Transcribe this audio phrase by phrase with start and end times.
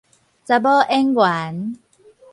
[0.03, 0.03] 查某
[0.89, 1.75] 演員